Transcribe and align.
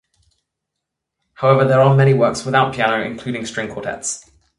However, 1.35 1.63
there 1.63 1.79
are 1.79 1.95
many 1.95 2.15
works 2.15 2.43
without 2.43 2.73
piano, 2.73 3.03
including 3.05 3.45
string 3.45 3.71
quartets. 3.71 4.25